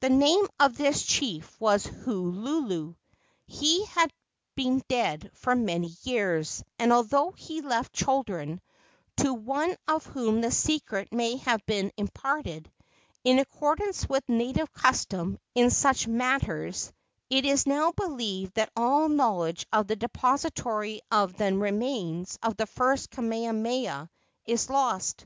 [0.00, 2.94] The name of this chief was Hoolulu.
[3.46, 4.10] He has
[4.54, 8.60] been dead for many years; and although he left children,
[9.16, 12.70] to one of whom the secret may have been imparted,
[13.24, 16.92] in accordance with native custom in such matters,
[17.30, 22.66] it is now believed that all knowledge of the depository of the remains of the
[22.66, 24.10] first Kamehameha
[24.44, 25.24] is lost.